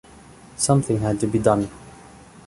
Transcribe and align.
Something 0.57 0.97
had 1.01 1.19
to 1.19 1.27
be 1.27 1.37
done. 1.37 1.69